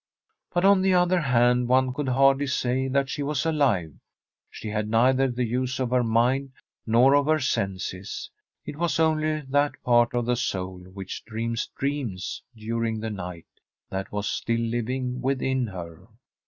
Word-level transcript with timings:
But, 0.51 0.65
on 0.65 0.81
the 0.81 0.95
other 0.95 1.19
hand, 1.21 1.67
one 1.67 1.93
could 1.93 2.07
hardly 2.07 2.47
say 2.47 2.87
that 2.87 3.07
she 3.07 3.21
was 3.21 3.45
alive. 3.45 3.93
She 4.49 4.67
had 4.69 4.87
neither 4.89 5.27
the 5.29 5.45
use 5.45 5.79
of 5.79 5.91
her 5.91 6.03
mind 6.03 6.53
.nor 6.87 7.15
of 7.15 7.27
her 7.27 7.37
senses. 7.39 8.31
It 8.65 8.77
was 8.77 8.99
only 8.99 9.41
that 9.41 9.73
part 9.83 10.15
of 10.15 10.25
the 10.25 10.35
soul 10.35 10.79
which 10.79 11.23
dreams 11.23 11.67
dreams 11.77 12.41
during 12.57 12.99
the 12.99 13.11
night 13.11 13.45
that 13.91 14.11
was 14.11 14.27
still 14.27 14.59
living 14.61 15.21
within 15.21 15.67
her. 15.67 16.07